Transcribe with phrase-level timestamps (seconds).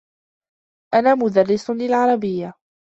[0.93, 2.53] أنا مدرّس للعربيّة.